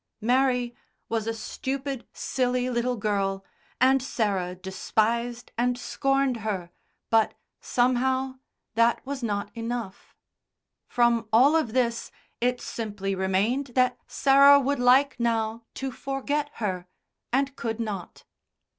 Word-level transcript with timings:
Mary 0.19 0.73
was 1.09 1.27
a 1.27 1.31
stupid, 1.35 2.07
silly 2.11 2.71
little 2.71 2.95
girl, 2.97 3.45
and 3.79 4.01
Sarah 4.01 4.55
despised 4.55 5.51
and 5.59 5.77
scorned 5.77 6.37
her, 6.37 6.71
but, 7.11 7.35
somehow, 7.59 8.39
that 8.73 9.05
was 9.05 9.21
not 9.21 9.51
enough; 9.53 10.15
from 10.87 11.29
all 11.31 11.55
of 11.55 11.73
this, 11.73 12.11
it 12.39 12.59
simply 12.59 13.13
remained 13.13 13.73
that 13.75 13.99
Sarah 14.07 14.59
would 14.59 14.79
like 14.79 15.19
now 15.19 15.65
to 15.75 15.91
forget 15.91 16.49
her, 16.53 16.87
and 17.31 17.55
could 17.55 17.79
not. 17.79 18.25